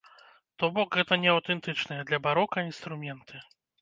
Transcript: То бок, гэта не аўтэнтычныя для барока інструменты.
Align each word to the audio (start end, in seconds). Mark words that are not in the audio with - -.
То 0.61 0.69
бок, 0.77 0.89
гэта 0.97 1.13
не 1.25 1.29
аўтэнтычныя 1.33 2.01
для 2.13 2.19
барока 2.29 2.65
інструменты. 2.69 3.45